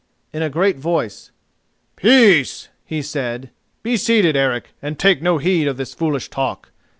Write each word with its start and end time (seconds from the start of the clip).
in 0.33 0.41
a 0.41 0.49
great 0.49 0.77
voice. 0.77 1.29
"Peace!" 1.95 2.69
he 2.83 3.03
said. 3.03 3.51
"Be 3.83 3.97
seated, 3.97 4.35
Eric, 4.35 4.71
and 4.81 4.97
take 4.97 5.21
no 5.21 5.37
heed 5.37 5.67
of 5.67 5.77
this 5.77 5.93
foolish 5.93 6.27
talk. 6.27 6.71